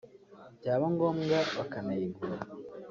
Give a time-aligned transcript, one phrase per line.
[0.59, 2.35] byaba ngombwa bakanayigura